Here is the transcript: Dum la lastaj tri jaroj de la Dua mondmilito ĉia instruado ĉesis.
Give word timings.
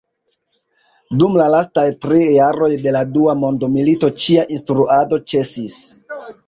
Dum 1.23 1.37
la 1.41 1.49
lastaj 1.55 1.85
tri 2.07 2.23
jaroj 2.37 2.71
de 2.87 2.97
la 2.99 3.05
Dua 3.19 3.39
mondmilito 3.45 4.13
ĉia 4.25 4.51
instruado 4.59 5.23
ĉesis. 5.33 5.83